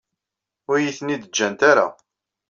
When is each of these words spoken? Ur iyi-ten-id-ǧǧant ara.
Ur 0.69 0.75
iyi-ten-id-ǧǧant 0.77 1.61
ara. 1.71 1.87